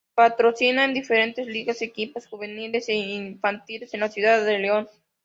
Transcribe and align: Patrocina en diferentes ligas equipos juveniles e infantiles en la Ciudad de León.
Patrocina 0.15 0.83
en 0.83 0.95
diferentes 0.95 1.45
ligas 1.45 1.83
equipos 1.83 2.25
juveniles 2.25 2.89
e 2.89 2.93
infantiles 2.93 3.93
en 3.93 3.99
la 3.99 4.09
Ciudad 4.09 4.43
de 4.43 4.57
León. 4.57 4.89